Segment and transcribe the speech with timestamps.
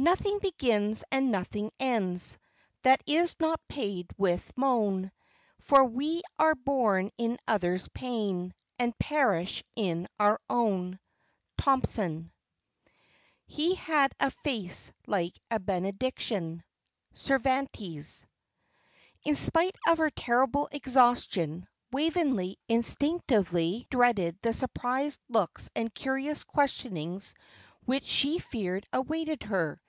[0.00, 2.38] "Nothing begins and nothing ends
[2.82, 5.10] That is not paid with moan,
[5.58, 11.00] For we are born in other's pain And perish in our own."
[11.60, 12.30] THOMPSON.
[13.44, 16.62] "He had a face like a benediction."
[17.14, 18.24] CERVANTES.
[19.24, 27.34] In spite of her terrible exhaustion, Waveney instinctively dreaded the surprised looks and curious questionings
[27.84, 29.80] which she feared awaited her.